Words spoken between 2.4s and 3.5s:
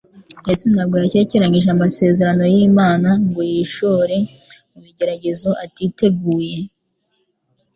y'Imana ngo